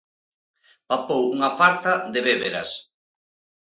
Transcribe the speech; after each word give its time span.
Papou 0.89 1.23
unha 1.35 1.49
farta 1.59 1.91
de 2.13 2.19
béveras. 2.27 2.69